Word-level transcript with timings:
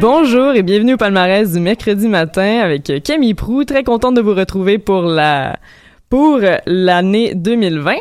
Bonjour 0.00 0.54
et 0.54 0.62
bienvenue 0.62 0.94
au 0.94 0.96
palmarès 0.96 1.52
du 1.52 1.60
mercredi 1.60 2.08
matin 2.08 2.60
avec 2.62 3.02
Camille 3.02 3.34
Prou. 3.34 3.64
Très 3.64 3.82
contente 3.82 4.14
de 4.14 4.20
vous 4.20 4.34
retrouver 4.34 4.78
pour 4.78 5.02
la 5.02 5.56
pour 6.08 6.40
l'année 6.66 7.34
2020. 7.34 7.94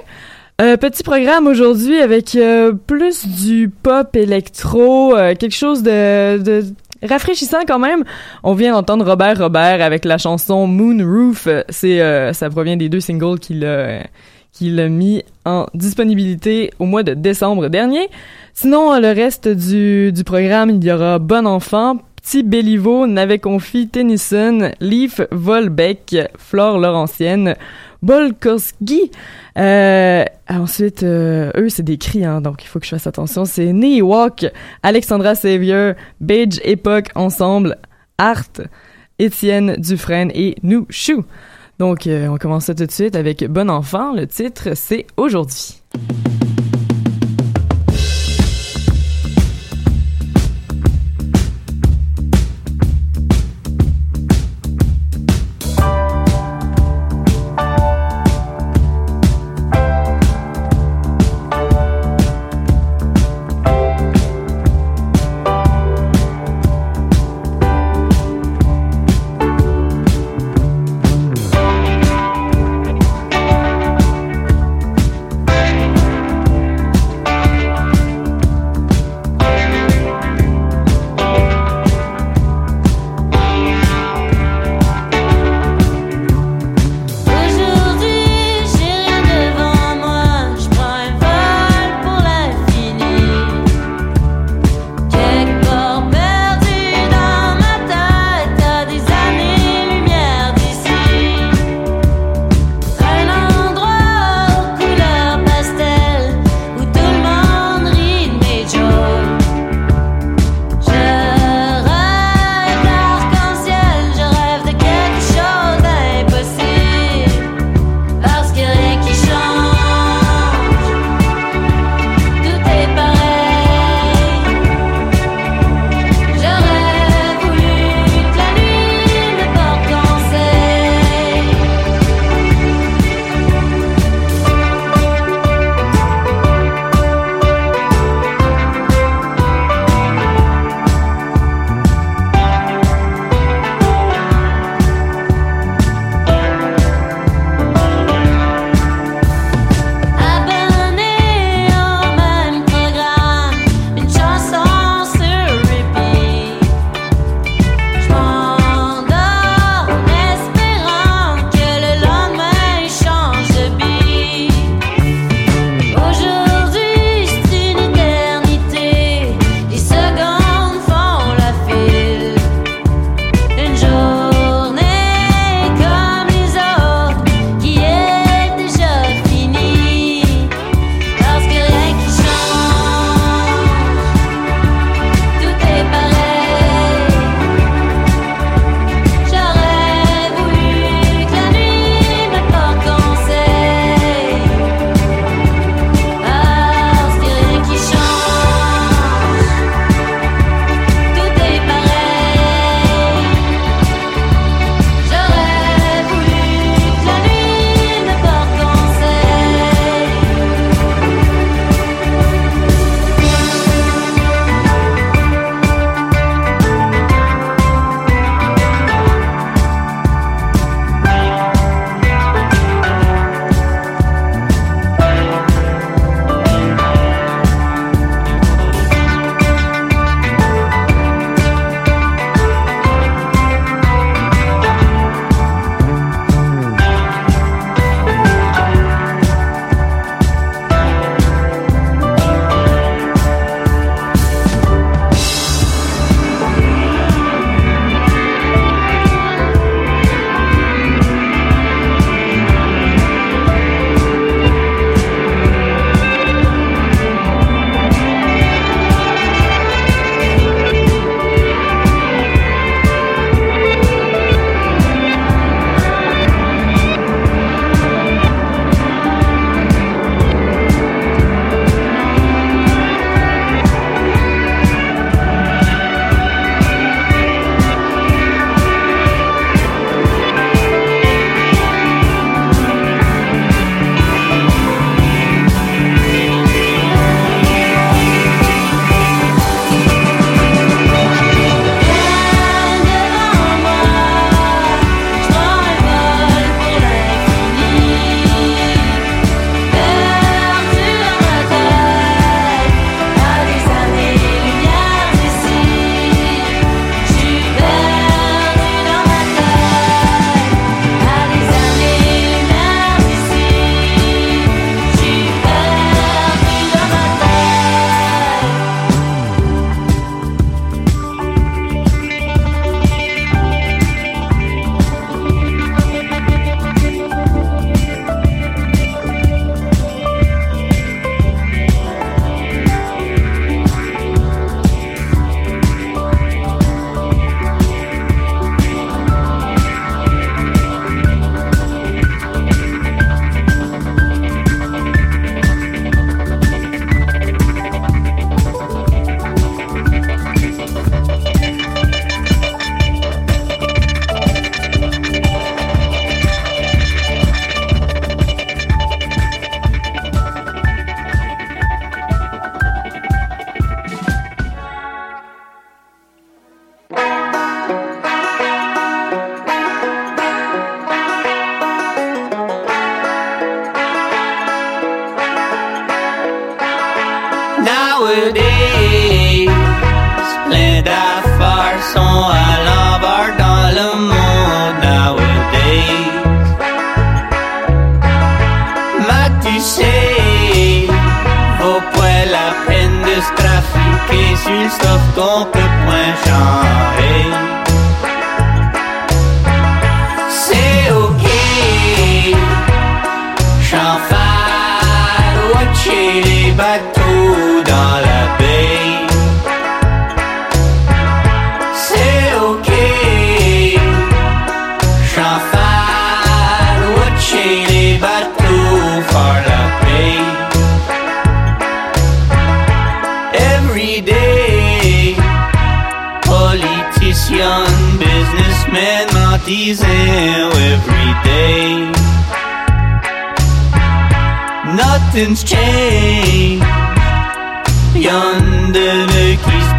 Euh, 0.61 0.77
petit 0.77 1.03
programme 1.03 1.47
aujourd'hui 1.47 1.99
avec 1.99 2.35
euh, 2.35 2.73
plus 2.73 3.27
du 3.27 3.69
pop 3.69 4.15
électro, 4.15 5.15
euh, 5.15 5.33
quelque 5.35 5.55
chose 5.55 5.81
de, 5.81 6.63
rafraîchissant 7.01 7.59
quand 7.67 7.79
même. 7.79 8.03
On 8.44 8.53
vient 8.53 8.73
d'entendre 8.73 9.05
Robert 9.05 9.38
Robert 9.38 9.81
avec 9.81 10.05
la 10.05 10.17
chanson 10.17 10.67
Moon 10.67 10.97
Roof. 11.03 11.47
C'est 11.69 12.33
ça 12.33 12.49
provient 12.49 12.77
des 12.77 12.89
deux 12.89 13.01
singles 13.01 13.39
qu'il 13.39 13.65
a 13.65 14.03
qu'il 14.57 14.80
a 14.80 14.89
mis 14.89 15.24
en 15.45 15.68
disponibilité 15.74 16.71
au 16.80 16.86
mois 16.86 17.04
de 17.04 17.13
décembre 17.13 17.68
dernier. 17.68 18.09
Sinon, 18.54 19.00
le 19.00 19.13
reste 19.13 19.48
du, 19.48 20.12
programme, 20.25 20.71
il 20.71 20.83
y 20.83 20.92
aura 20.92 21.19
Bon 21.19 21.45
Enfant, 21.45 21.98
Petit 22.15 22.42
Béliveau, 22.42 23.06
Navet 23.06 23.39
Confit, 23.39 23.88
Tennyson, 23.88 24.71
Leaf, 24.80 25.21
Volbeck, 25.31 26.15
Flore 26.38 26.80
Laurentienne, 26.80 27.56
Bolkowski. 28.01 29.12
Euh, 29.57 30.25
ensuite, 30.50 31.04
euh, 31.04 31.51
eux, 31.56 31.69
c'est 31.69 31.83
des 31.83 31.98
cris, 31.98 32.25
hein, 32.25 32.42
donc 32.42 32.63
il 32.63 32.68
faut 32.68 32.80
que 32.80 32.86
je 32.86 32.92
fasse 32.92 33.07
attention. 33.07 33.45
C'est 33.45 33.71
Walk, 34.01 34.48
Alexandra 34.81 35.36
Savior, 35.36 35.94
Beige 36.19 36.59
Époque 36.63 37.09
Ensemble, 37.13 37.77
Art, 38.18 38.62
Étienne 39.19 39.75
Dufresne 39.77 40.31
et 40.33 40.56
Nous 40.63 40.88
Chou. 40.89 41.24
Donc, 41.79 42.07
euh, 42.07 42.27
on 42.27 42.38
commence 42.38 42.65
ça 42.65 42.75
tout 42.75 42.85
de 42.85 42.91
suite 42.91 43.15
avec 43.15 43.45
Bon 43.45 43.69
Enfant. 43.69 44.13
Le 44.13 44.25
titre, 44.25 44.69
c'est 44.75 45.06
Aujourd'hui. 45.15 45.81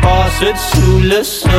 passe 0.02 0.42
sous 0.70 1.00
le 1.00 1.22
soleil. 1.22 1.58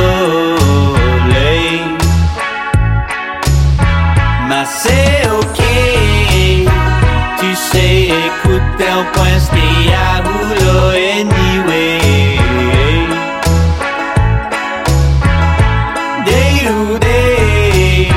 Mais 4.48 4.66
c'est 4.66 5.28
ok, 5.38 5.60
tu 7.38 7.54
sais, 7.54 8.08
écoute 8.26 8.80
un 8.80 9.04
point, 9.12 9.38
c'était 9.38 9.92
à 9.94 10.22
boulot 10.22 10.90
anyway. 11.18 11.98
Day 16.26 16.52
to 16.66 16.98
day, 16.98 18.08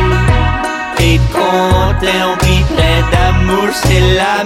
et 0.99 1.19
quand 1.31 1.73
on 1.81 2.37
plein 2.71 2.99
d'amour, 3.11 3.69
c'est 3.73 4.05
la 4.15 4.43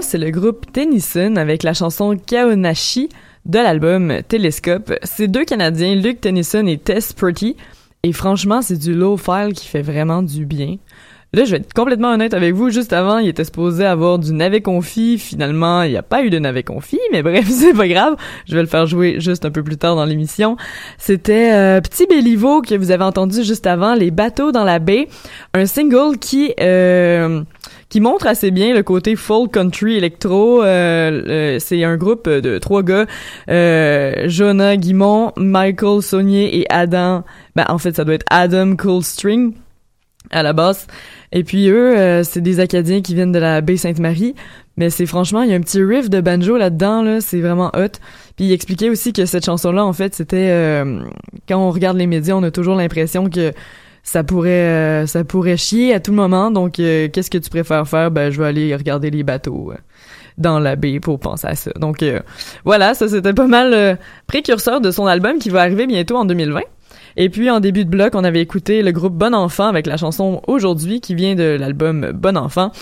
C'est 0.00 0.18
le 0.18 0.30
groupe 0.30 0.70
Tennyson 0.72 1.36
avec 1.36 1.62
la 1.62 1.74
chanson 1.74 2.16
Kaonashi 2.16 3.08
de 3.46 3.58
l'album 3.58 4.22
Telescope. 4.26 4.92
C'est 5.02 5.28
deux 5.28 5.44
Canadiens, 5.44 5.94
Luke 5.94 6.20
Tennyson 6.20 6.66
et 6.66 6.78
Tess 6.78 7.12
Purty. 7.12 7.56
Et 8.02 8.12
franchement, 8.12 8.62
c'est 8.62 8.76
du 8.76 8.94
low 8.94 9.16
file 9.16 9.52
qui 9.54 9.66
fait 9.66 9.82
vraiment 9.82 10.22
du 10.22 10.46
bien. 10.46 10.76
Là, 11.34 11.44
je 11.44 11.50
vais 11.50 11.56
être 11.56 11.72
complètement 11.74 12.12
honnête 12.12 12.32
avec 12.32 12.54
vous. 12.54 12.70
Juste 12.70 12.92
avant, 12.92 13.18
il 13.18 13.28
était 13.28 13.44
supposé 13.44 13.84
avoir 13.84 14.20
du 14.20 14.32
navet 14.32 14.60
confit. 14.60 15.18
Finalement, 15.18 15.82
il 15.82 15.90
n'y 15.90 15.96
a 15.96 16.02
pas 16.02 16.22
eu 16.22 16.30
de 16.30 16.38
navet 16.38 16.62
confit, 16.62 17.00
mais 17.10 17.22
bref, 17.24 17.46
c'est 17.48 17.74
pas 17.74 17.88
grave. 17.88 18.14
Je 18.46 18.54
vais 18.54 18.62
le 18.62 18.68
faire 18.68 18.86
jouer 18.86 19.16
juste 19.18 19.44
un 19.44 19.50
peu 19.50 19.64
plus 19.64 19.76
tard 19.76 19.96
dans 19.96 20.04
l'émission. 20.04 20.56
C'était 20.96 21.52
euh, 21.52 21.80
Petit 21.80 22.06
Béliveau 22.06 22.62
que 22.62 22.76
vous 22.76 22.92
avez 22.92 23.02
entendu 23.02 23.42
juste 23.42 23.66
avant, 23.66 23.94
Les 23.94 24.12
bateaux 24.12 24.52
dans 24.52 24.62
la 24.62 24.78
baie, 24.78 25.08
un 25.54 25.66
single 25.66 26.18
qui 26.18 26.54
euh, 26.60 27.42
qui 27.94 28.00
montre 28.00 28.26
assez 28.26 28.50
bien 28.50 28.74
le 28.74 28.82
côté 28.82 29.14
folk 29.14 29.52
country 29.52 29.94
électro. 29.94 30.64
Euh, 30.64 31.60
c'est 31.60 31.84
un 31.84 31.96
groupe 31.96 32.28
de 32.28 32.58
trois 32.58 32.82
gars, 32.82 33.06
euh, 33.48 34.24
Jonah 34.26 34.76
Guimont, 34.76 35.30
Michael 35.36 36.02
Saunier 36.02 36.58
et 36.58 36.66
Adam. 36.70 37.22
Ben 37.54 37.64
en 37.68 37.78
fait, 37.78 37.94
ça 37.94 38.04
doit 38.04 38.16
être 38.16 38.26
Adam 38.30 38.74
Coolstring 38.74 39.54
à 40.32 40.42
la 40.42 40.52
basse. 40.52 40.88
Et 41.30 41.44
puis 41.44 41.68
eux, 41.68 41.96
euh, 41.96 42.24
c'est 42.24 42.40
des 42.40 42.58
Acadiens 42.58 43.00
qui 43.00 43.14
viennent 43.14 43.30
de 43.30 43.38
la 43.38 43.60
baie 43.60 43.76
Sainte-Marie. 43.76 44.34
Mais 44.76 44.90
c'est 44.90 45.06
franchement, 45.06 45.42
il 45.42 45.50
y 45.50 45.52
a 45.52 45.56
un 45.56 45.60
petit 45.60 45.80
riff 45.80 46.10
de 46.10 46.20
banjo 46.20 46.56
là-dedans, 46.56 47.04
là, 47.04 47.20
c'est 47.20 47.40
vraiment 47.40 47.70
hot. 47.76 48.00
Puis 48.34 48.46
il 48.46 48.52
expliquait 48.52 48.90
aussi 48.90 49.12
que 49.12 49.24
cette 49.24 49.44
chanson-là, 49.44 49.84
en 49.84 49.92
fait, 49.92 50.16
c'était 50.16 50.50
euh, 50.50 50.98
quand 51.48 51.58
on 51.58 51.70
regarde 51.70 51.96
les 51.96 52.08
médias, 52.08 52.34
on 52.34 52.42
a 52.42 52.50
toujours 52.50 52.74
l'impression 52.74 53.30
que 53.30 53.52
ça 54.04 54.22
pourrait 54.22 54.50
euh, 54.50 55.06
ça 55.06 55.24
pourrait 55.24 55.56
chier 55.56 55.92
à 55.92 55.98
tout 55.98 56.12
moment. 56.12 56.52
Donc 56.52 56.74
qu'est-ce 56.74 57.30
que 57.30 57.38
tu 57.38 57.50
préfères 57.50 57.88
faire? 57.88 58.12
Ben 58.12 58.30
je 58.30 58.40
vais 58.40 58.46
aller 58.46 58.76
regarder 58.76 59.10
les 59.10 59.24
bateaux 59.24 59.72
dans 60.38 60.60
la 60.60 60.76
baie 60.76 61.00
pour 61.00 61.18
penser 61.18 61.48
à 61.48 61.56
ça. 61.56 61.72
Donc 61.76 62.04
voilà, 62.64 62.94
ça 62.94 63.08
c'était 63.08 63.34
pas 63.34 63.48
mal 63.48 63.98
précurseur 64.28 64.80
de 64.80 64.92
son 64.92 65.06
album 65.06 65.38
qui 65.38 65.50
va 65.50 65.62
arriver 65.62 65.86
bientôt 65.86 66.16
en 66.16 66.24
2020. 66.24 66.60
Et 67.16 67.28
puis 67.28 67.48
en 67.48 67.60
début 67.60 67.84
de 67.84 67.90
bloc, 67.90 68.14
on 68.14 68.24
avait 68.24 68.40
écouté 68.40 68.82
le 68.82 68.90
groupe 68.90 69.14
Bon 69.14 69.34
Enfant 69.34 69.66
avec 69.66 69.86
la 69.86 69.96
chanson 69.96 70.42
Aujourd'hui 70.48 71.00
qui 71.00 71.14
vient 71.14 71.36
de 71.36 71.56
l'album 71.58 72.10
Bon 72.12 72.36
Enfant. 72.36 72.72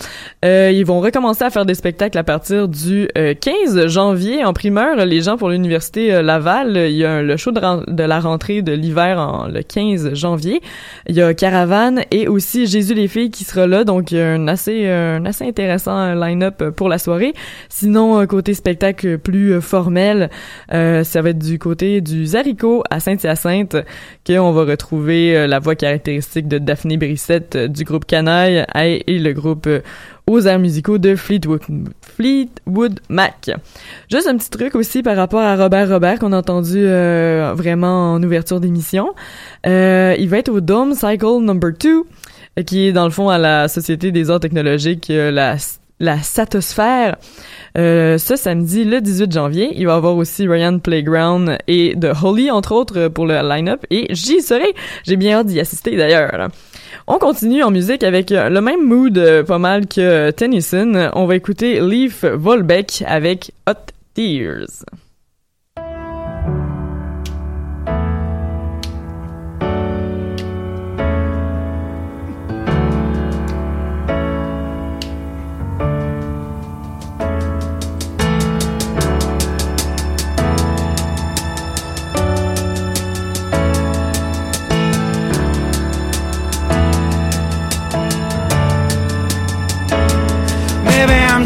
Euh, 0.45 0.71
ils 0.73 0.87
vont 0.87 1.01
recommencer 1.01 1.45
à 1.45 1.51
faire 1.51 1.67
des 1.67 1.75
spectacles 1.75 2.17
à 2.17 2.25
partir 2.25 2.67
du 2.67 3.09
15 3.15 3.77
euh, 3.77 3.89
janvier 3.89 4.43
en 4.45 4.55
primeur. 4.55 5.05
Les 5.05 5.21
gens 5.21 5.37
pour 5.37 5.51
l'université 5.51 6.15
euh, 6.15 6.23
Laval, 6.23 6.77
il 6.77 6.97
y 6.97 7.05
a 7.05 7.23
le 7.23 7.37
show 7.37 7.51
de, 7.51 8.03
la 8.03 8.21
rentrée 8.21 8.63
de 8.63 8.73
l'hiver 8.73 9.49
le 9.53 9.63
15 9.63 10.15
janvier. 10.15 10.63
Il 11.09 11.15
y 11.15 11.21
a 11.21 11.35
Caravane 11.35 12.03
et 12.11 12.27
aussi 12.27 12.67
Jésus 12.67 12.95
les 12.95 13.09
filles 13.09 13.31
qui 13.31 13.45
sera 13.45 13.67
là, 13.67 13.85
donc 13.85 14.13
un 14.13 14.49
assez 14.49 14.89
un 14.89 15.25
assez 15.27 15.45
intéressant 15.45 16.15
line-up 16.15 16.71
pour 16.71 16.89
la 16.89 16.99
soirée. 16.99 17.35
Sinon 17.69 18.27
côté 18.27 18.55
spectacle 18.55 19.19
plus 19.19 19.61
formel, 19.61 20.31
ça 20.71 21.23
va 21.23 21.31
être 21.31 21.39
du 21.39 21.59
côté 21.59 22.01
du 22.01 22.27
Zarico 22.27 22.83
à 22.91 23.01
Saint-Hyacinthe 23.01 23.77
qu'on 24.27 24.53
va 24.53 24.65
retrouver 24.65 25.37
euh, 25.37 25.47
la 25.47 25.59
voix 25.59 25.75
caractéristique 25.75 26.47
de 26.47 26.59
Daphné 26.59 26.97
Brissette 26.97 27.57
euh, 27.57 27.69
du 27.69 27.85
groupe 27.85 28.05
Canaille 28.05 28.65
et, 28.75 29.19
le 29.19 29.33
groupe 29.33 29.67
euh, 29.67 29.81
aux 30.27 30.41
airs 30.47 30.59
musicaux 30.59 30.99
de 30.99 31.17
Fleetwood, 31.17 33.01
Mac. 33.09 33.51
Juste 34.11 34.29
un 34.29 34.37
petit 34.37 34.51
truc 34.51 34.77
aussi 34.77 35.03
par 35.03 35.17
rapport 35.17 35.41
à 35.41 35.57
Robert 35.57 35.89
Robert 35.89 36.19
qu'on 36.21 36.33
a 36.33 36.39
entendu 36.39 36.85
vraiment 36.85 38.13
en 38.13 38.23
ouverture 38.23 38.61
d'émission. 38.61 39.15
il 39.65 40.29
va 40.29 40.39
être 40.39 40.51
au 40.51 40.61
Dome 40.61 40.95
Cycle 40.95 41.41
Number 41.41 41.73
2 41.79 42.05
qui 42.65 42.87
est 42.87 42.93
dans 42.93 43.05
le 43.05 43.11
fond 43.11 43.31
à 43.31 43.39
la 43.39 43.67
Société 43.67 44.13
des 44.13 44.31
arts 44.31 44.39
technologiques, 44.39 45.09
la, 45.11 45.57
la 46.03 46.19
Satosphère. 46.19 47.17
Euh, 47.79 48.19
ce 48.19 48.37
samedi, 48.37 48.85
le 48.85 49.01
18 49.01 49.33
janvier, 49.33 49.73
il 49.77 49.87
va 49.87 49.95
y 49.95 49.97
avoir 49.97 50.17
aussi 50.17 50.47
Ryan 50.47 50.79
Playground 50.79 51.57
et 51.69 51.95
The 51.99 52.13
Holy, 52.23 52.51
entre 52.51 52.73
autres, 52.73 53.09
pour 53.09 53.25
le 53.27 53.41
line-up. 53.49 53.87
Et 53.91 54.09
j'y 54.11 54.43
serai. 54.43 54.75
J'ai 55.05 55.17
bien 55.17 55.39
hâte 55.39 55.47
d'y 55.47 55.61
assister, 55.61 55.97
d'ailleurs. 55.97 56.49
On 57.07 57.19
continue 57.19 57.63
en 57.63 57.71
musique 57.71 58.03
avec 58.03 58.31
le 58.31 58.61
même 58.61 58.87
mood 58.87 59.17
euh, 59.17 59.43
pas 59.43 59.59
mal 59.59 59.87
que 59.87 60.31
Tennyson. 60.33 61.11
On 61.15 61.25
va 61.25 61.37
écouter 61.37 61.81
Leaf 61.81 62.25
Volbeck 62.25 63.03
avec 63.07 63.53
Hot 63.67 63.93
Tears. 64.15 64.85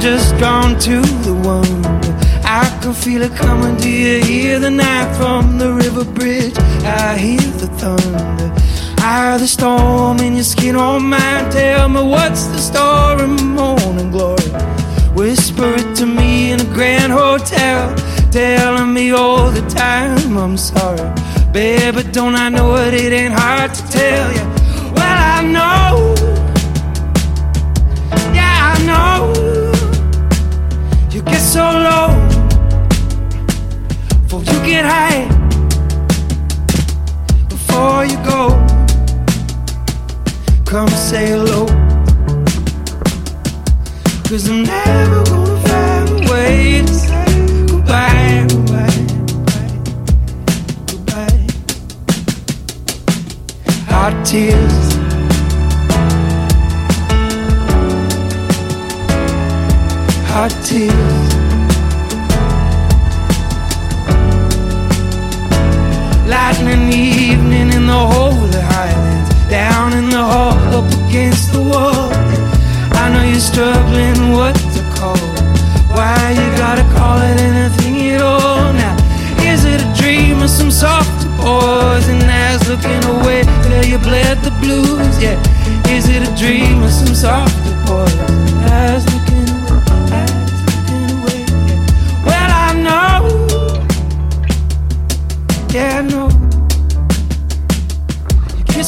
Just 0.07 0.39
gone 0.39 0.79
to 0.79 1.01
the 1.27 1.35
wonder. 1.35 2.13
I 2.45 2.65
can 2.81 2.95
feel 2.95 3.23
it 3.23 3.35
coming. 3.35 3.77
Do 3.77 3.91
you 3.91 4.23
hear 4.23 4.61
the 4.61 4.71
night 4.71 5.09
from 5.17 5.59
the 5.59 5.73
river 5.73 6.05
bridge? 6.05 6.57
I 6.85 7.19
hear 7.19 7.51
the 7.63 7.67
thunder. 7.81 8.53
I 8.99 9.31
hear 9.31 9.39
the 9.39 9.49
storm 9.49 10.19
in 10.21 10.35
your 10.35 10.45
skin 10.45 10.77
on 10.77 11.03
mine. 11.09 11.51
Tell 11.51 11.89
me 11.89 12.03
what's 12.05 12.45
the 12.55 12.59
story, 12.59 13.27
morning 13.27 14.13
glory. 14.13 14.51
Whisper 15.19 15.75
it 15.75 15.97
to 15.97 16.07
me 16.07 16.53
in 16.53 16.61
a 16.61 16.71
grand 16.77 17.13
hotel, 17.13 17.93
telling 18.31 18.93
me 18.95 19.11
all 19.11 19.51
the 19.51 19.67
time 19.69 20.37
I'm 20.37 20.57
sorry, 20.57 21.11
baby. 21.53 22.05
Don't 22.13 22.37
I 22.37 22.49
know 22.49 22.77
it? 22.77 22.95
It 22.95 23.13
ain't 23.13 23.35
hard 23.35 23.75
to 23.75 23.83
tell 23.91 24.29
you. 24.37 24.45
Well, 24.95 25.19
I 25.35 25.43
know, 25.57 26.15
get 31.27 31.41
so 31.41 31.65
low 31.65 32.09
before 34.23 34.43
you 34.43 34.59
get 34.65 34.85
high. 34.85 35.27
Before 37.49 38.05
you 38.05 38.17
go, 38.25 38.49
come 40.65 40.89
say 40.89 41.27
hello. 41.29 41.67
Cause 44.29 44.49
I'm 44.49 44.65
never 44.65 45.25
gonna 45.25 45.61
find 45.69 46.09
a 46.09 46.33
way 46.33 46.83
to 46.83 46.95
say 46.95 47.67
goodbye, 47.67 48.47
goodbye, 48.49 49.07
goodbye. 50.87 51.47
Hot 53.89 54.27
tears 54.27 54.97
hot 60.37 60.51
tears. 60.63 61.16
Lightning 66.67 66.93
evening 66.93 67.73
in 67.73 67.87
the 67.87 67.93
holy 67.93 68.61
highlands, 68.61 69.31
down 69.49 69.93
in 69.93 70.11
the 70.11 70.19
hall, 70.19 70.59
up 70.75 70.91
against 71.07 71.53
the 71.53 71.63
wall. 71.63 72.11
I 72.91 73.09
know 73.13 73.23
you're 73.23 73.39
struggling 73.39 74.33
what 74.33 74.57
to 74.75 74.83
call. 74.99 75.17
Why 75.95 76.19
you 76.35 76.49
gotta 76.59 76.83
call 76.99 77.19
it 77.23 77.39
anything 77.39 78.11
at 78.11 78.21
all 78.21 78.73
now? 78.73 78.97
Is 79.47 79.65
it 79.65 79.81
a 79.81 79.91
dream 79.95 80.43
or 80.43 80.49
some 80.49 80.73
soft 80.73 81.23
poison 81.39 82.21
eyes 82.23 82.69
looking 82.69 83.05
away? 83.15 83.45
There 83.71 83.87
you 83.87 83.99
bled 83.99 84.39
the 84.43 84.51
blues, 84.59 85.23
yeah. 85.23 85.39
Is 85.95 86.09
it 86.09 86.27
a 86.29 86.33
dream 86.35 86.83
or 86.83 86.91
some 86.91 87.15
soft 87.15 87.55
poison 87.87 88.19
eyes 88.75 89.07
looking 89.15 89.47
away? 89.55 89.87
Eyes 90.19 90.51
looking 90.67 91.07
away 91.15 91.47
yeah, 91.69 92.27
Well, 92.27 92.51
I 92.51 92.75
know. 92.87 93.47
You 95.55 95.69
get 95.73 96.26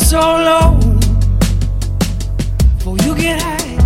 so 0.09 0.21
low 0.21 0.79
before 2.79 2.97
you 3.05 3.14
get 3.14 3.42
high, 3.42 3.77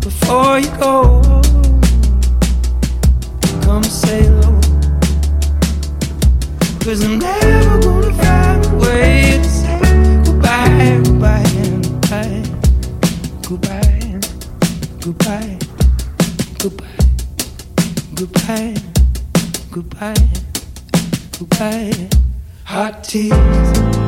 before 0.00 0.58
you 0.58 0.68
go. 0.78 1.20
Come 3.62 3.82
say 3.84 4.22
hello, 4.24 4.60
cause 6.84 7.02
I'm 7.04 7.18
never 7.18 7.80
gonna 7.80 8.12
find 8.22 8.66
a 8.66 8.68
way 8.76 9.38
to 9.42 9.48
say 9.48 9.80
goodbye, 10.26 11.00
goodbye, 11.04 12.42
goodbye, 13.48 14.20
goodbye, 15.00 15.00
goodbye, 15.00 15.58
goodbye, 16.58 16.92
goodbye, 18.14 18.74
goodbye 19.70 20.28
goodbye, 21.38 22.08
hot 22.64 23.02
tears. 23.04 24.01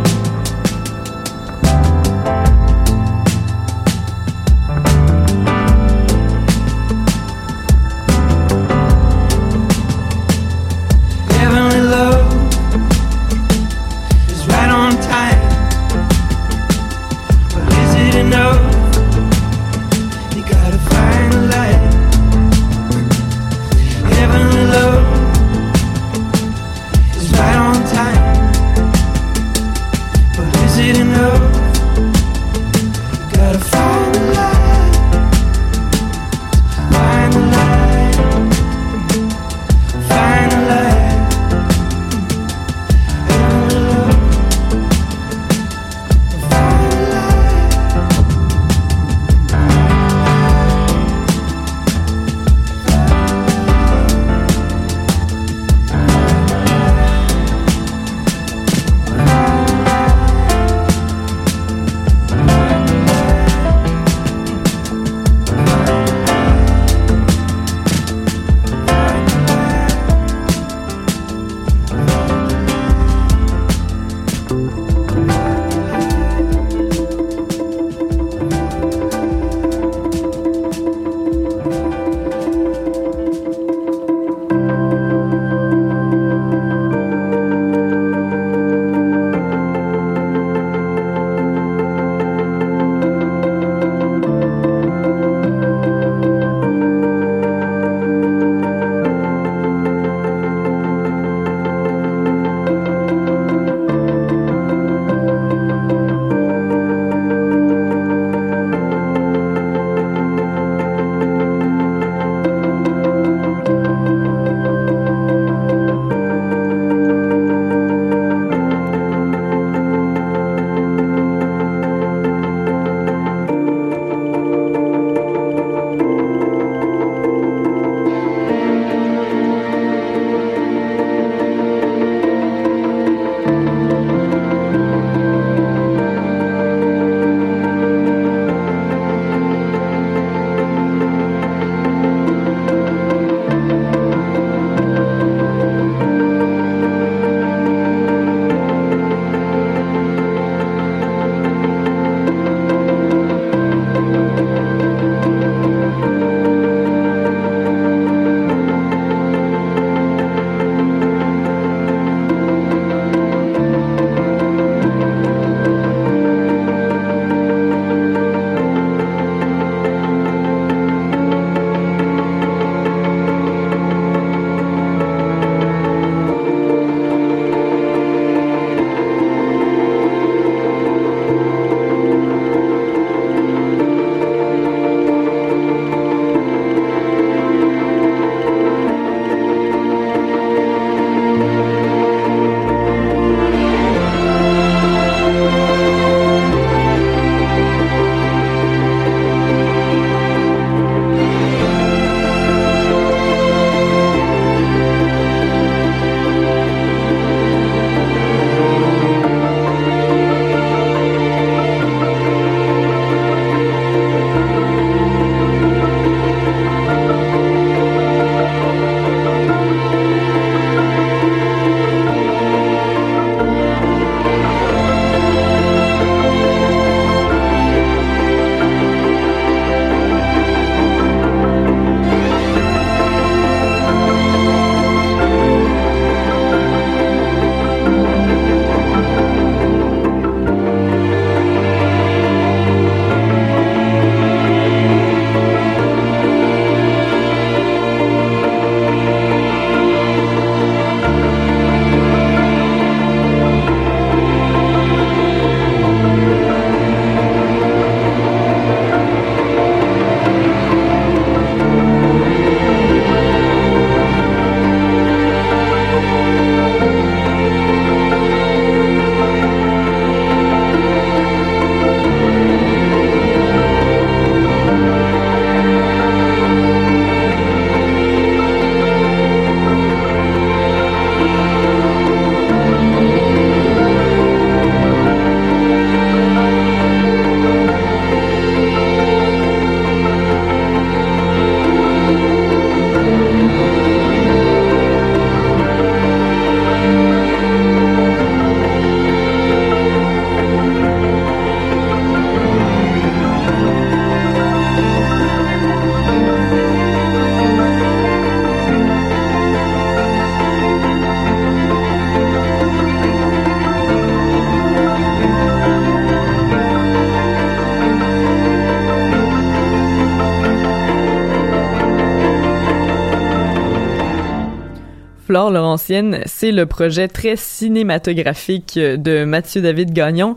Flore 325.26 325.50
Laurentienne, 325.50 326.20
c'est 326.26 326.52
le 326.52 326.66
projet 326.66 327.08
très 327.08 327.36
cinématographique 327.36 328.78
de 328.78 329.24
Mathieu 329.24 329.62
David 329.62 329.92
Gagnon. 329.92 330.34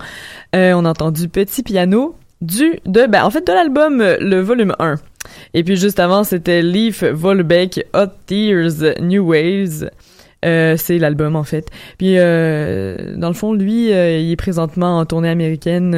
Euh, 0.56 0.74
on 0.74 0.86
a 0.86 0.90
entendu 0.90 1.28
Petit 1.28 1.62
Piano 1.62 2.16
du 2.40 2.80
de 2.86 3.06
ben 3.08 3.24
en 3.24 3.30
fait 3.30 3.46
de 3.46 3.52
l'album 3.52 3.98
le 3.98 4.40
volume 4.40 4.76
1. 4.80 4.96
Et 5.54 5.64
puis 5.64 5.76
juste 5.76 6.00
avant, 6.00 6.24
c'était 6.24 6.62
Leaf 6.62 7.04
Volbeck 7.04 7.86
Hot 7.94 8.14
Tears 8.28 9.00
New 9.02 9.28
Waves. 9.28 9.90
Euh, 10.48 10.76
c'est 10.78 10.98
l'album 10.98 11.36
en 11.36 11.44
fait. 11.44 11.70
Puis 11.98 12.16
euh, 12.18 13.16
dans 13.18 13.28
le 13.28 13.34
fond, 13.34 13.54
lui, 13.54 13.92
euh, 13.92 14.18
il 14.20 14.32
est 14.32 14.38
présentement 14.38 15.00
en 15.00 15.06
tournée 15.06 15.30
américaine 15.30 15.92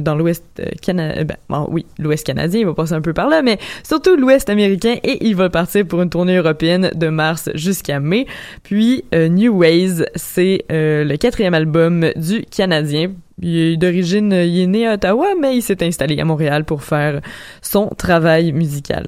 dans 0.00 0.14
l'Ouest 0.14 0.44
canadien. 0.80 1.24
Ben, 1.24 1.36
bon, 1.48 1.66
oui, 1.70 1.86
l'Ouest 1.98 2.26
canadien, 2.26 2.60
il 2.60 2.66
va 2.66 2.74
passer 2.74 2.94
un 2.94 3.00
peu 3.00 3.12
par 3.12 3.28
là, 3.28 3.42
mais 3.42 3.58
surtout 3.82 4.16
l'Ouest 4.16 4.48
américain 4.50 4.96
et 5.02 5.26
il 5.26 5.36
va 5.36 5.50
partir 5.50 5.86
pour 5.86 6.02
une 6.02 6.10
tournée 6.10 6.36
européenne 6.36 6.90
de 6.94 7.08
mars 7.08 7.50
jusqu'à 7.54 8.00
mai. 8.00 8.26
Puis 8.62 9.04
New 9.12 9.52
Ways, 9.56 10.04
c'est 10.14 10.64
le 10.70 11.16
quatrième 11.16 11.54
album 11.54 12.06
du 12.16 12.42
Canadien. 12.42 13.12
Il 13.40 13.56
est 13.56 13.76
d'origine, 13.76 14.32
il 14.32 14.60
est 14.60 14.66
né 14.66 14.86
à 14.86 14.94
Ottawa, 14.94 15.28
mais 15.40 15.56
il 15.56 15.62
s'est 15.62 15.84
installé 15.84 16.20
à 16.20 16.24
Montréal 16.24 16.64
pour 16.64 16.82
faire 16.82 17.20
son 17.60 17.88
travail 17.88 18.52
musical. 18.52 19.06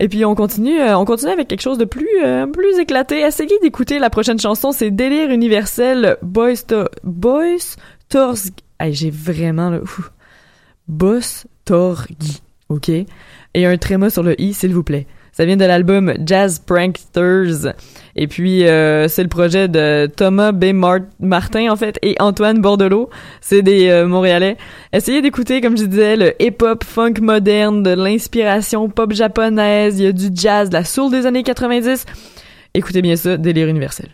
Et 0.00 0.08
puis 0.08 0.24
on 0.24 0.34
continue, 0.34 0.80
euh, 0.80 0.96
on 0.98 1.04
continue 1.04 1.32
avec 1.32 1.48
quelque 1.48 1.62
chose 1.62 1.78
de 1.78 1.84
plus, 1.84 2.08
euh, 2.24 2.46
plus 2.46 2.78
éclaté. 2.78 3.20
Essayez 3.20 3.58
d'écouter 3.62 3.98
la 3.98 4.10
prochaine 4.10 4.38
chanson, 4.38 4.72
c'est 4.72 4.90
Délire 4.90 5.30
universel, 5.30 6.16
Boys, 6.22 6.62
to 6.66 6.84
Boys 7.02 7.76
Torg. 8.08 8.52
j'ai 8.90 9.10
vraiment 9.10 9.70
le 9.70 9.82
Boss 10.88 11.46
Torgi, 11.64 12.42
ok? 12.68 12.90
Et 13.54 13.66
un 13.66 13.76
tréma 13.76 14.10
sur 14.10 14.22
le 14.22 14.40
i, 14.40 14.52
s'il 14.52 14.74
vous 14.74 14.82
plaît. 14.82 15.06
Ça 15.32 15.44
vient 15.44 15.56
de 15.56 15.64
l'album 15.64 16.14
Jazz 16.24 16.60
Pranksters. 16.64 17.74
Et 18.16 18.28
puis, 18.28 18.66
euh, 18.66 19.08
c'est 19.08 19.22
le 19.22 19.28
projet 19.28 19.68
de 19.68 20.10
Thomas 20.14 20.52
B. 20.52 20.66
Martin, 21.20 21.70
en 21.70 21.76
fait, 21.76 21.98
et 22.02 22.14
Antoine 22.20 22.60
Bordelot. 22.60 23.10
C'est 23.40 23.62
des 23.62 23.88
euh, 23.88 24.06
Montréalais. 24.06 24.56
Essayez 24.92 25.20
d'écouter, 25.20 25.60
comme 25.60 25.76
je 25.76 25.84
disais, 25.84 26.16
le 26.16 26.34
hip-hop 26.40 26.84
funk 26.84 27.14
moderne, 27.20 27.82
de 27.82 27.90
l'inspiration 27.90 28.88
pop 28.88 29.12
japonaise, 29.12 29.98
il 29.98 30.04
y 30.04 30.08
a 30.08 30.12
du 30.12 30.28
jazz, 30.32 30.70
la 30.72 30.84
soul 30.84 31.10
des 31.10 31.26
années 31.26 31.42
90. 31.42 32.06
Écoutez 32.74 33.02
bien 33.02 33.16
ça, 33.16 33.36
délire 33.36 33.68
universel. 33.68 34.08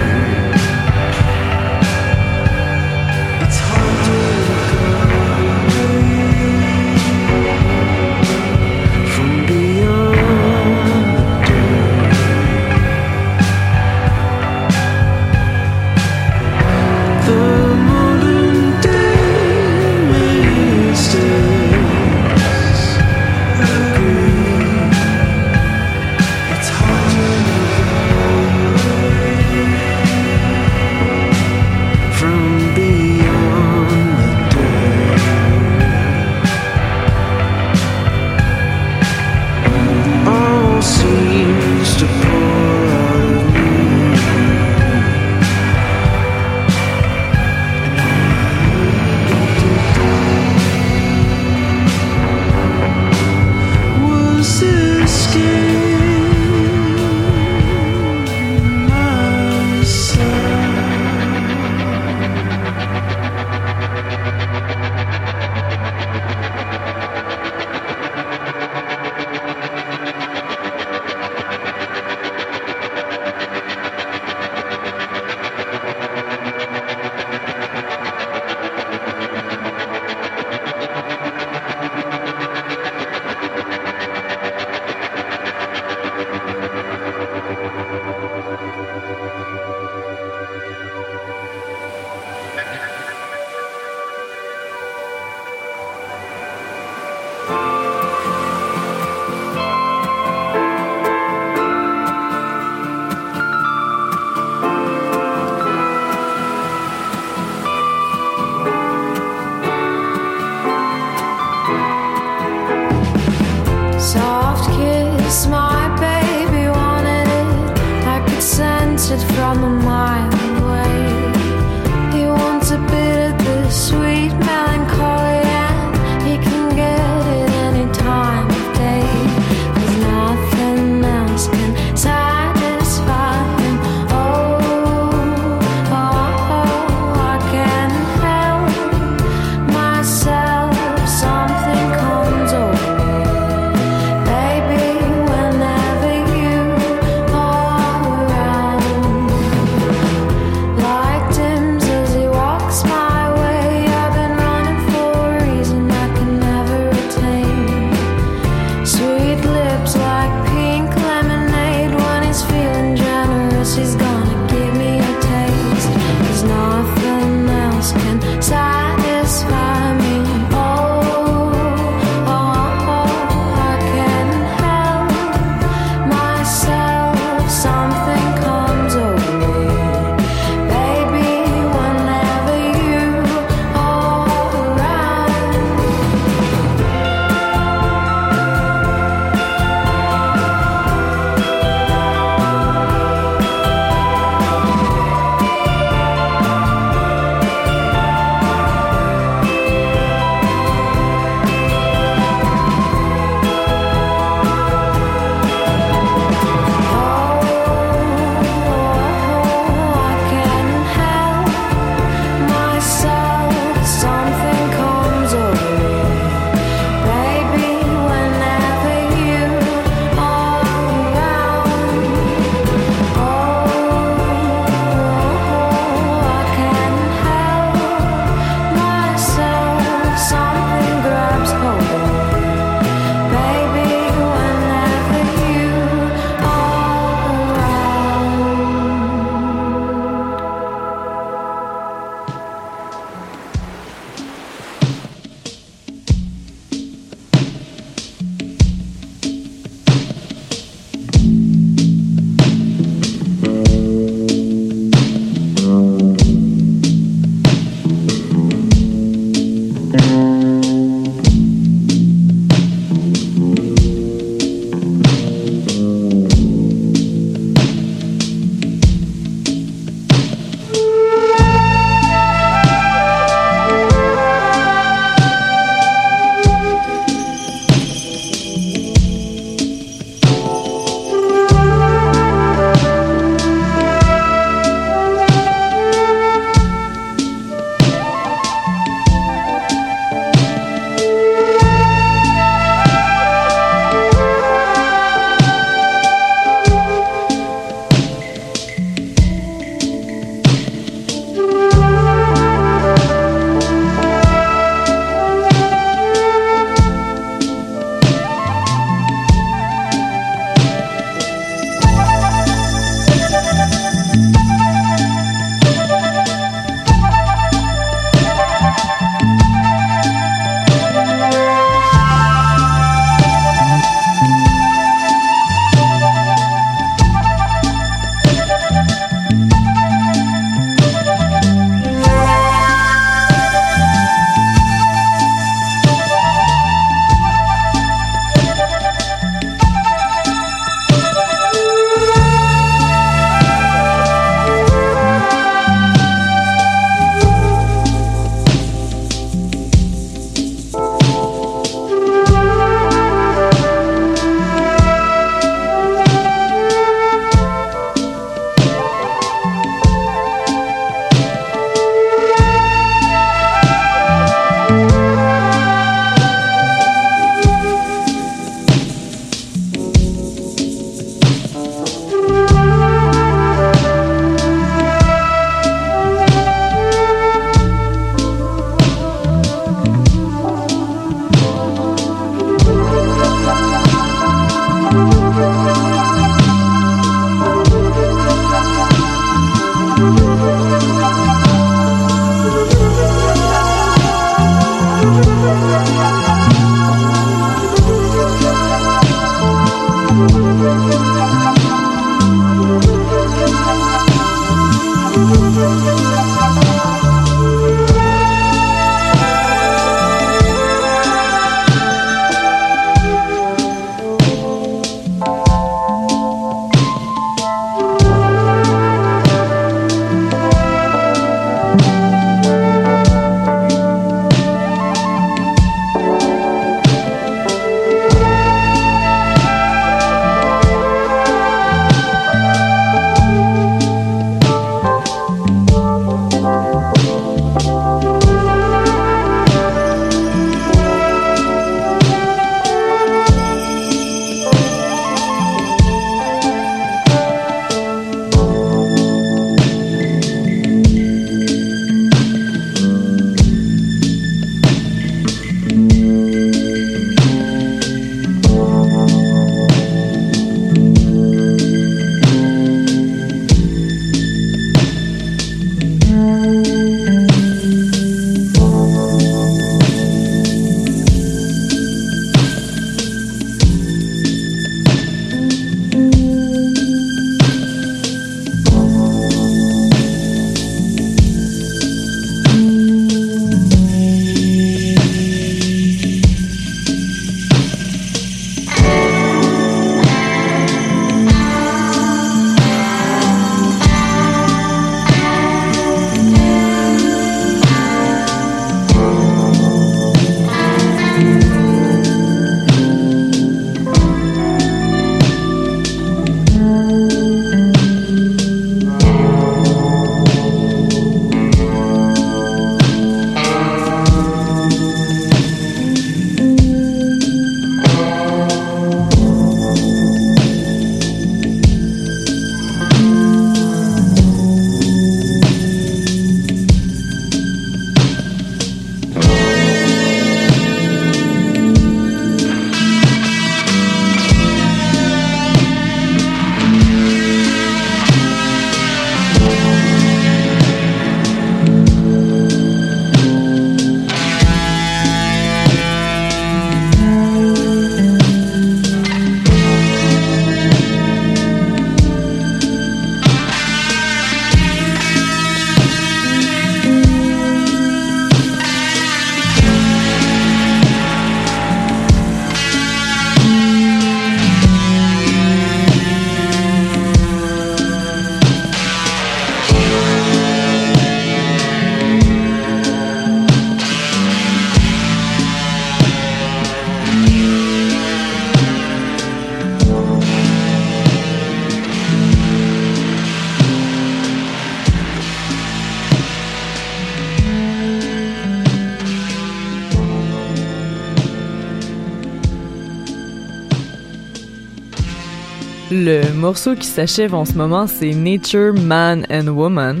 Le 596.04 596.32
morceau 596.34 596.74
qui 596.74 596.88
s'achève 596.88 597.32
en 597.32 597.44
ce 597.44 597.52
moment, 597.52 597.86
c'est 597.86 598.10
Nature, 598.10 598.74
Man 598.74 599.24
and 599.30 599.46
Woman. 599.46 600.00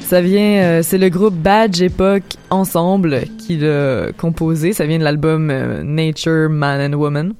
Ça 0.00 0.22
vient, 0.22 0.62
euh, 0.62 0.80
c'est 0.82 0.96
le 0.96 1.10
groupe 1.10 1.34
Badge 1.34 1.82
Epoch 1.82 2.22
Ensemble 2.48 3.24
qui 3.36 3.58
l'a 3.58 4.12
composé. 4.16 4.72
Ça 4.72 4.86
vient 4.86 4.98
de 4.98 5.04
l'album 5.04 5.50
euh, 5.50 5.82
Nature, 5.82 6.48
Man 6.48 6.80
and 6.80 6.96
Woman. 6.96 7.34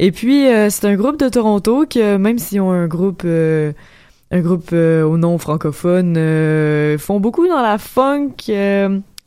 Et 0.00 0.10
puis, 0.10 0.48
euh, 0.48 0.68
c'est 0.68 0.88
un 0.88 0.96
groupe 0.96 1.20
de 1.20 1.28
Toronto 1.28 1.86
que, 1.88 2.16
même 2.16 2.38
s'ils 2.38 2.60
ont 2.60 2.72
un 2.72 2.88
groupe, 2.88 3.24
un 3.24 4.40
groupe 4.40 4.72
au 4.72 5.16
nom 5.16 5.38
francophone, 5.38 6.16
font 6.98 7.20
beaucoup 7.20 7.46
dans 7.46 7.62
la 7.62 7.78
funk 7.78 8.34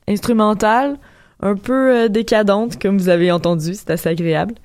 instrumentale, 0.10 0.98
un 1.42 1.56
peu 1.56 2.10
décadente, 2.10 2.78
comme 2.78 2.98
vous 2.98 3.08
avez 3.08 3.32
entendu. 3.32 3.74
C'est 3.74 3.90
assez 3.90 4.10
agréable. 4.10 4.56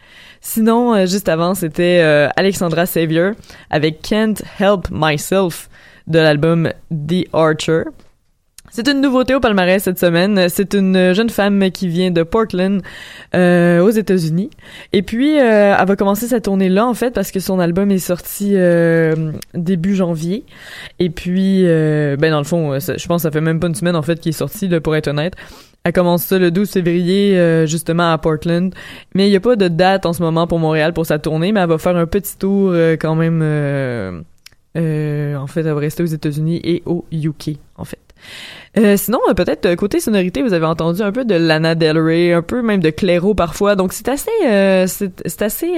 Sinon, 0.48 0.94
euh, 0.94 1.06
juste 1.06 1.28
avant, 1.28 1.54
c'était 1.54 1.98
euh, 2.02 2.28
Alexandra 2.36 2.86
Savior 2.86 3.32
avec 3.68 4.00
Can't 4.00 4.36
Help 4.60 4.86
Myself 4.92 5.68
de 6.06 6.20
l'album 6.20 6.70
The 6.92 7.26
Archer. 7.32 7.82
C'est 8.70 8.86
une 8.86 9.00
nouveauté 9.00 9.34
au 9.34 9.40
palmarès 9.40 9.82
cette 9.82 9.98
semaine. 9.98 10.48
C'est 10.48 10.74
une 10.74 11.12
jeune 11.14 11.30
femme 11.30 11.72
qui 11.72 11.88
vient 11.88 12.12
de 12.12 12.22
Portland, 12.22 12.80
euh, 13.34 13.80
aux 13.80 13.90
États-Unis. 13.90 14.50
Et 14.92 15.02
puis, 15.02 15.34
elle 15.34 15.84
va 15.84 15.96
commencer 15.96 16.28
sa 16.28 16.40
tournée 16.40 16.68
là, 16.68 16.86
en 16.86 16.94
fait, 16.94 17.10
parce 17.10 17.32
que 17.32 17.40
son 17.40 17.58
album 17.58 17.90
est 17.90 17.98
sorti 17.98 18.54
début 19.54 19.96
janvier. 19.96 20.44
Et 21.00 21.10
puis, 21.10 21.64
ben 21.64 22.30
dans 22.30 22.38
le 22.38 22.44
fond, 22.44 22.78
je 22.78 23.06
pense 23.06 23.22
que 23.22 23.28
ça 23.28 23.30
fait 23.32 23.40
même 23.40 23.58
pas 23.58 23.66
une 23.66 23.74
semaine, 23.74 23.96
en 23.96 24.02
fait, 24.02 24.20
qu'il 24.20 24.30
est 24.30 24.32
sorti, 24.32 24.68
pour 24.80 24.94
être 24.94 25.08
honnête. 25.08 25.34
Elle 25.86 25.92
commence 25.92 26.24
ça 26.24 26.36
le 26.36 26.50
12 26.50 26.68
février, 26.68 27.38
euh, 27.38 27.64
justement, 27.64 28.12
à 28.12 28.18
Portland. 28.18 28.74
Mais 29.14 29.28
il 29.28 29.30
n'y 29.30 29.36
a 29.36 29.40
pas 29.40 29.54
de 29.54 29.68
date 29.68 30.04
en 30.04 30.12
ce 30.12 30.20
moment 30.20 30.48
pour 30.48 30.58
Montréal 30.58 30.92
pour 30.92 31.06
sa 31.06 31.20
tournée, 31.20 31.52
mais 31.52 31.60
elle 31.60 31.68
va 31.68 31.78
faire 31.78 31.94
un 31.96 32.06
petit 32.06 32.36
tour 32.36 32.70
euh, 32.72 32.96
quand 33.00 33.14
même... 33.14 33.38
euh, 33.40 34.20
euh, 34.76 35.36
en 35.36 35.46
fait, 35.46 35.60
elle 35.60 35.72
va 35.74 35.78
rester 35.78 36.02
aux 36.02 36.06
États-Unis 36.06 36.60
et 36.64 36.82
au 36.86 37.04
UK, 37.12 37.58
en 37.76 37.84
fait. 37.84 38.00
Euh, 38.76 38.96
sinon, 38.96 39.20
euh, 39.28 39.34
peut-être 39.34 39.76
côté 39.76 40.00
sonorité, 40.00 40.42
vous 40.42 40.54
avez 40.54 40.66
entendu 40.66 41.02
un 41.02 41.12
peu 41.12 41.24
de 41.24 41.36
Lana 41.36 41.76
Del 41.76 41.98
Rey, 42.00 42.32
un 42.32 42.42
peu 42.42 42.62
même 42.62 42.80
de 42.80 42.90
Clairo 42.90 43.36
parfois. 43.36 43.76
Donc 43.76 43.92
c'est 43.92 44.08
assez, 44.08 44.28
euh, 44.44 44.88
c'est 44.88 45.42
assez, 45.42 45.72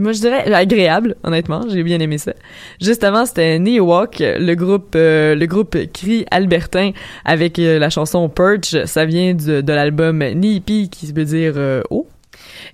moi 0.00 0.12
je 0.12 0.20
dirais 0.20 0.52
agréable, 0.52 1.14
honnêtement. 1.22 1.62
J'ai 1.70 1.82
bien 1.82 2.00
aimé 2.00 2.18
ça. 2.18 2.32
Juste 2.80 3.04
avant, 3.04 3.26
c'était 3.26 3.58
Neowalk, 3.58 4.16
le 4.20 4.54
groupe, 4.54 4.94
euh, 4.96 5.34
le 5.34 5.46
groupe 5.46 5.76
Cri 5.92 6.24
Albertin 6.30 6.90
avec 7.24 7.58
euh, 7.58 7.78
la 7.78 7.90
chanson 7.90 8.28
Perch. 8.28 8.84
Ça 8.86 9.04
vient 9.04 9.34
du- 9.34 9.62
de 9.62 9.72
l'album 9.72 10.24
Nipi 10.34 10.88
qui 10.90 11.12
veut 11.12 11.24
dire 11.24 11.52
euh. 11.56 11.82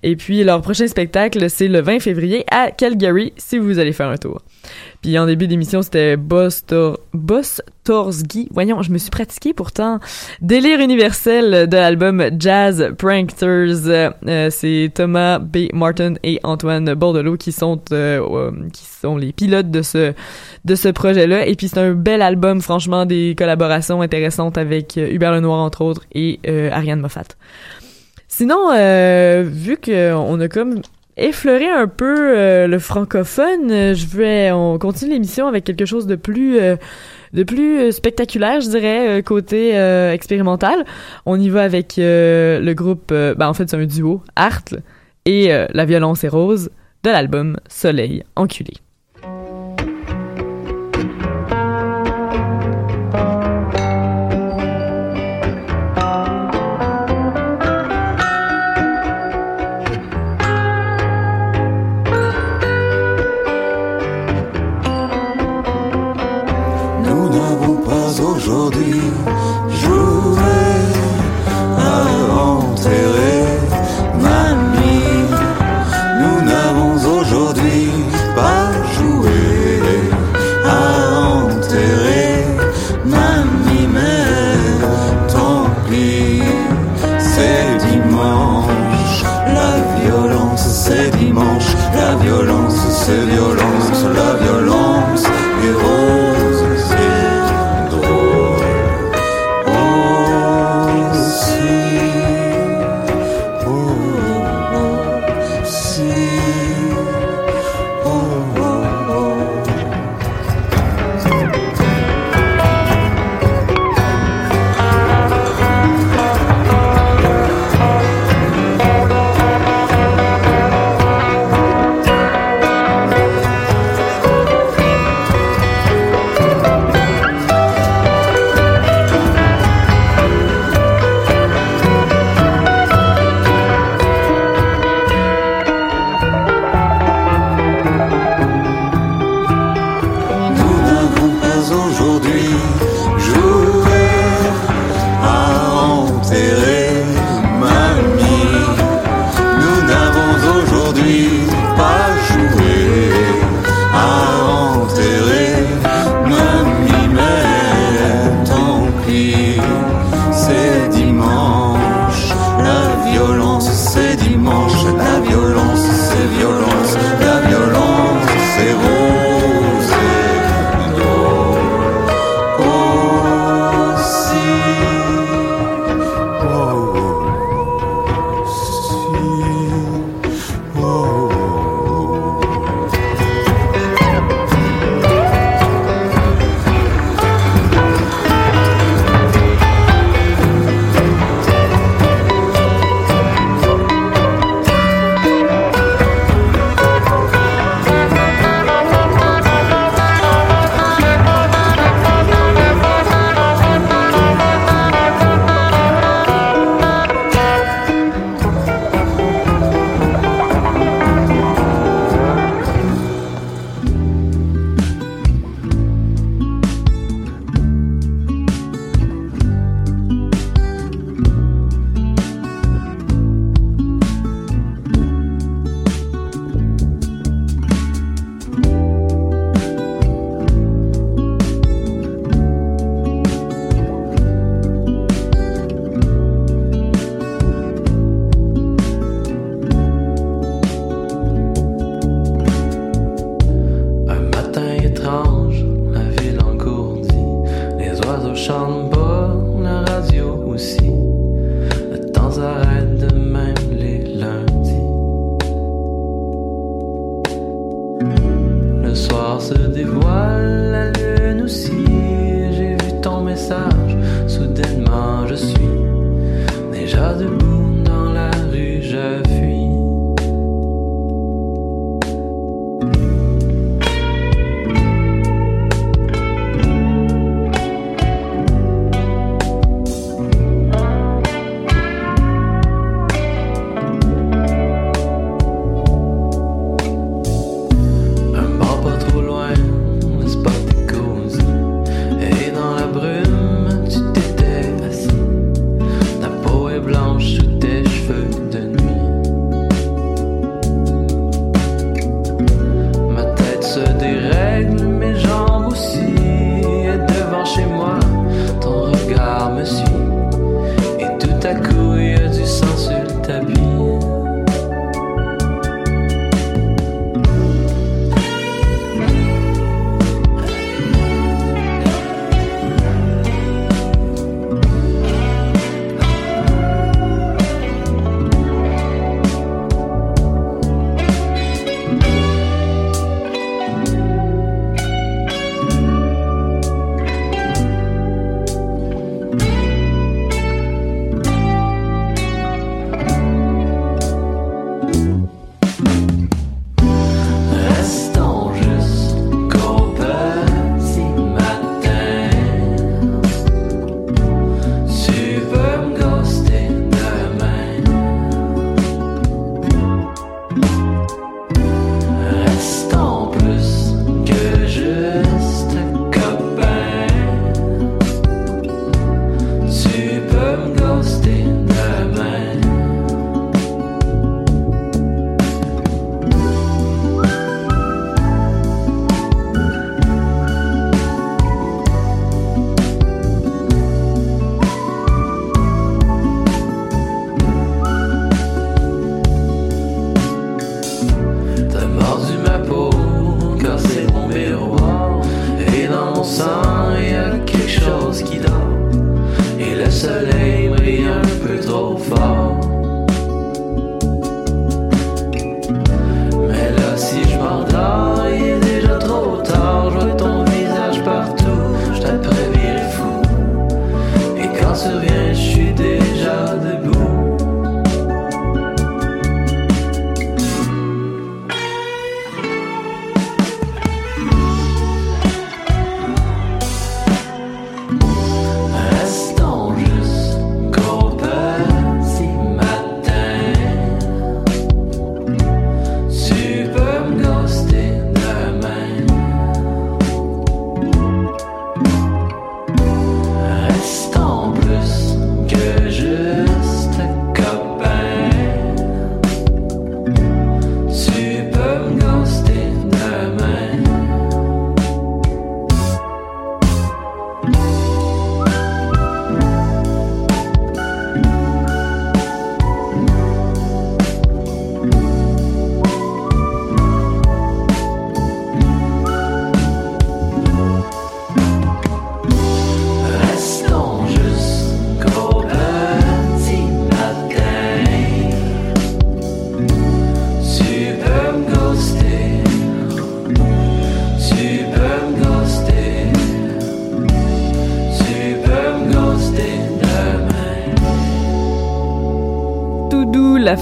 Et 0.03 0.15
puis 0.15 0.43
leur 0.43 0.61
prochain 0.61 0.87
spectacle, 0.87 1.49
c'est 1.49 1.67
le 1.67 1.81
20 1.81 1.99
février 1.99 2.45
à 2.51 2.71
Calgary, 2.71 3.33
si 3.37 3.57
vous 3.57 3.79
allez 3.79 3.93
faire 3.93 4.07
un 4.09 4.17
tour. 4.17 4.41
Puis 5.01 5.17
en 5.17 5.25
début 5.25 5.47
d'émission, 5.47 5.81
c'était 5.81 6.17
Boss, 6.17 6.65
Tor. 6.65 6.99
Voyons, 8.51 8.81
je 8.81 8.91
me 8.91 8.97
suis 8.97 9.09
pratiqué 9.09 9.53
pourtant. 9.53 9.99
Délire 10.41 10.81
universel 10.81 11.69
de 11.69 11.77
l'album 11.77 12.21
Jazz 12.37 12.93
Pranksters. 12.97 13.87
Euh, 13.87 14.49
c'est 14.49 14.91
Thomas 14.93 15.39
B. 15.39 15.73
Martin 15.73 16.15
et 16.23 16.39
Antoine 16.43 16.93
Bordelot 16.95 17.37
qui 17.37 17.53
sont 17.53 17.79
euh, 17.93 18.19
euh, 18.29 18.51
qui 18.73 18.83
sont 18.83 19.15
les 19.15 19.31
pilotes 19.31 19.71
de 19.71 19.81
ce 19.81 20.13
de 20.65 20.75
ce 20.75 20.89
projet-là. 20.89 21.47
Et 21.47 21.55
puis 21.55 21.69
c'est 21.69 21.79
un 21.79 21.93
bel 21.93 22.21
album, 22.21 22.61
franchement, 22.61 23.05
des 23.05 23.35
collaborations 23.37 24.01
intéressantes 24.01 24.57
avec 24.57 24.97
euh, 24.97 25.09
Hubert 25.09 25.31
Lenoir 25.31 25.59
entre 25.59 25.81
autres 25.81 26.03
et 26.13 26.39
euh, 26.47 26.69
Ariane 26.71 26.99
Moffat. 26.99 27.23
Sinon, 28.27 28.71
euh, 28.73 29.43
vu 29.47 29.77
qu'on 29.77 30.39
a 30.39 30.47
comme 30.47 30.81
effleuré 31.17 31.69
un 31.69 31.87
peu 31.87 32.37
euh, 32.37 32.67
le 32.67 32.79
francophone, 32.79 33.71
euh, 33.71 33.93
je 33.93 34.05
vais 34.07 34.51
on 34.51 34.77
continue 34.77 35.11
l'émission 35.11 35.47
avec 35.47 35.63
quelque 35.63 35.85
chose 35.85 36.07
de 36.07 36.15
plus 36.15 36.59
euh, 36.59 36.75
de 37.33 37.43
plus 37.43 37.91
spectaculaire, 37.91 38.61
je 38.61 38.69
dirais, 38.69 39.21
côté 39.23 39.77
euh, 39.77 40.13
expérimental. 40.13 40.85
On 41.25 41.39
y 41.39 41.49
va 41.49 41.63
avec 41.63 41.95
le 41.97 42.73
groupe, 42.73 43.09
ben 43.09 43.47
en 43.47 43.53
fait 43.53 43.69
c'est 43.69 43.75
un 43.75 43.85
duo, 43.85 44.21
Artle 44.35 44.81
et 45.25 45.49
La 45.73 45.83
violence 45.83 46.23
est 46.23 46.29
rose 46.29 46.69
de 47.03 47.09
l'album 47.09 47.57
Soleil 47.67 48.23
enculé. 48.37 48.75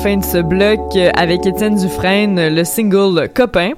Fin 0.05 0.17
de 0.17 0.23
ce 0.23 0.37
bloc 0.37 0.95
avec 1.15 1.47
Étienne 1.47 1.77
Dufresne, 1.77 2.49
le 2.53 2.63
single 2.63 3.27
Copain. 3.33 3.71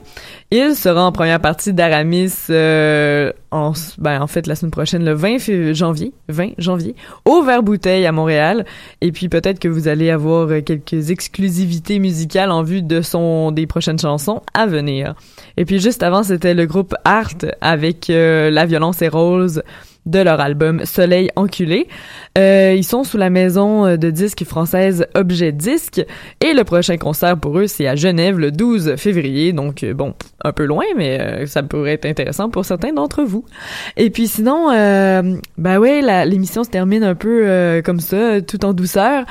Il 0.51 0.75
sera 0.75 1.05
en 1.05 1.13
première 1.13 1.39
partie 1.39 1.71
d'Aramis 1.71 2.33
euh, 2.49 3.31
en, 3.51 3.71
ben, 3.97 4.21
en 4.21 4.27
fait 4.27 4.45
la 4.45 4.55
semaine 4.55 4.71
prochaine, 4.71 5.05
le 5.05 5.13
20 5.13 5.37
fév- 5.37 5.73
janvier, 5.73 6.11
20 6.27 6.49
janvier, 6.57 6.95
au 7.23 7.43
Vert 7.43 7.63
Bouteille 7.63 8.05
à 8.05 8.11
Montréal. 8.11 8.65
Et 8.99 9.13
puis 9.13 9.29
peut-être 9.29 9.59
que 9.59 9.69
vous 9.69 9.87
allez 9.87 10.09
avoir 10.09 10.49
quelques 10.65 11.11
exclusivités 11.11 11.97
musicales 11.97 12.51
en 12.51 12.61
vue 12.61 12.81
de 12.81 13.01
son 13.01 13.53
des 13.53 13.65
prochaines 13.65 13.99
chansons 13.99 14.41
à 14.53 14.65
venir. 14.65 15.15
Et 15.55 15.63
puis 15.63 15.79
juste 15.79 16.03
avant, 16.03 16.23
c'était 16.23 16.53
le 16.53 16.65
groupe 16.65 16.93
Art 17.05 17.31
avec 17.61 18.09
euh, 18.09 18.49
La 18.51 18.65
violence 18.65 19.01
et 19.01 19.07
rose 19.07 19.63
de 20.07 20.19
leur 20.19 20.39
album 20.39 20.85
Soleil 20.85 21.29
enculé. 21.35 21.87
Euh, 22.37 22.73
ils 22.75 22.83
sont 22.83 23.03
sous 23.03 23.17
la 23.17 23.29
maison 23.29 23.85
euh, 23.85 23.97
de 23.97 24.09
disques 24.09 24.43
française 24.43 25.07
Objet 25.15 25.51
Disque 25.51 26.03
et 26.41 26.53
le 26.53 26.63
prochain 26.63 26.97
concert 26.97 27.37
pour 27.37 27.59
eux 27.59 27.67
c'est 27.67 27.87
à 27.87 27.95
Genève 27.95 28.39
le 28.39 28.51
12 28.51 28.95
février 28.95 29.53
donc 29.53 29.83
euh, 29.83 29.93
bon 29.93 30.13
un 30.43 30.51
peu 30.51 30.65
loin 30.65 30.85
mais 30.95 31.19
euh, 31.19 31.45
ça 31.45 31.63
pourrait 31.63 31.93
être 31.93 32.05
intéressant 32.05 32.49
pour 32.49 32.65
certains 32.65 32.93
d'entre 32.93 33.23
vous. 33.23 33.45
Et 33.97 34.09
puis 34.09 34.27
sinon 34.27 34.71
euh, 34.71 35.35
ben 35.57 35.77
ouais 35.79 36.01
l'émission 36.25 36.63
se 36.63 36.69
termine 36.69 37.03
un 37.03 37.15
peu 37.15 37.81
comme 37.83 37.99
ça 37.99 38.41
tout 38.41 38.63
en 38.65 38.73
douceur. 38.73 39.25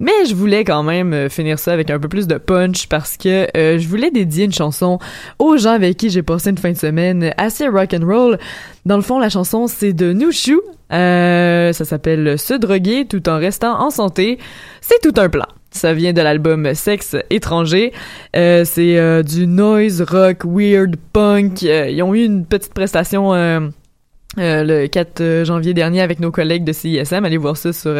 Mais 0.00 0.26
je 0.28 0.34
voulais 0.34 0.64
quand 0.64 0.82
même 0.82 1.12
euh, 1.12 1.28
finir 1.28 1.58
ça 1.58 1.72
avec 1.72 1.90
un 1.90 1.98
peu 1.98 2.08
plus 2.08 2.26
de 2.26 2.36
punch 2.38 2.86
parce 2.86 3.16
que 3.16 3.48
euh, 3.56 3.78
je 3.78 3.88
voulais 3.88 4.10
dédier 4.10 4.44
une 4.44 4.52
chanson 4.52 4.98
aux 5.38 5.56
gens 5.56 5.72
avec 5.72 5.96
qui 5.96 6.08
j'ai 6.10 6.22
passé 6.22 6.50
une 6.50 6.58
fin 6.58 6.70
de 6.70 6.76
semaine 6.76 7.32
assez 7.36 7.66
rock 7.66 7.94
and 7.94 8.06
roll. 8.06 8.38
Dans 8.86 8.96
le 8.96 9.02
fond, 9.02 9.18
la 9.18 9.28
chanson 9.28 9.66
c'est 9.66 9.92
de 9.92 10.12
Nushu. 10.12 10.58
Euh, 10.92 11.72
ça 11.72 11.84
s'appelle 11.84 12.38
Se 12.38 12.54
droguer 12.54 13.06
tout 13.06 13.28
en 13.28 13.38
restant 13.38 13.80
en 13.80 13.90
santé. 13.90 14.38
C'est 14.80 15.00
tout 15.02 15.20
un 15.20 15.28
plan. 15.28 15.46
Ça 15.70 15.92
vient 15.92 16.12
de 16.12 16.22
l'album 16.22 16.74
Sexe 16.74 17.16
étranger. 17.30 17.92
Euh, 18.36 18.64
c'est 18.64 18.98
euh, 18.98 19.22
du 19.22 19.46
noise 19.46 20.00
rock 20.02 20.44
weird 20.44 20.96
punk. 21.12 21.62
Ils 21.62 22.02
ont 22.02 22.14
eu 22.14 22.24
une 22.24 22.46
petite 22.46 22.72
prestation. 22.72 23.34
euh, 23.34 23.68
le 24.36 24.86
4 24.86 25.44
janvier 25.44 25.74
dernier 25.74 26.00
avec 26.00 26.20
nos 26.20 26.30
collègues 26.30 26.64
de 26.64 26.72
CISM. 26.72 27.24
Allez 27.24 27.36
voir 27.36 27.56
ça 27.56 27.72
sur 27.72 27.94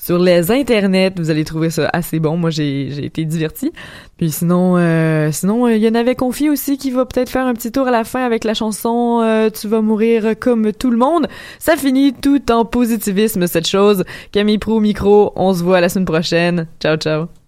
sur 0.00 0.18
les 0.18 0.50
internets. 0.50 1.12
Vous 1.16 1.30
allez 1.30 1.44
trouver 1.44 1.70
ça 1.70 1.88
assez 1.92 2.18
bon. 2.18 2.36
Moi, 2.36 2.50
j'ai 2.50 3.04
été 3.04 3.24
diverti. 3.24 3.72
Puis 4.16 4.30
sinon, 4.30 4.76
euh, 4.76 5.30
sinon 5.32 5.66
euh, 5.66 5.76
il 5.76 5.82
y 5.82 5.88
en 5.88 5.94
avait 5.94 6.14
Confi 6.14 6.48
aussi 6.48 6.78
qui 6.78 6.90
va 6.90 7.06
peut-être 7.06 7.30
faire 7.30 7.46
un 7.46 7.54
petit 7.54 7.72
tour 7.72 7.86
à 7.88 7.90
la 7.90 8.04
fin 8.04 8.24
avec 8.24 8.44
la 8.44 8.54
chanson 8.54 9.20
euh, 9.22 9.50
Tu 9.50 9.68
vas 9.68 9.80
mourir 9.80 10.38
comme 10.38 10.72
tout 10.72 10.90
le 10.90 10.98
monde. 10.98 11.28
Ça 11.58 11.76
finit 11.76 12.12
tout 12.12 12.50
en 12.50 12.64
positivisme 12.64 13.46
cette 13.46 13.68
chose. 13.68 14.04
Camille 14.32 14.58
Pro 14.58 14.80
micro. 14.80 15.32
On 15.36 15.54
se 15.54 15.62
voit 15.62 15.80
la 15.80 15.88
semaine 15.88 16.06
prochaine. 16.06 16.66
Ciao 16.80 16.96
ciao. 16.96 17.39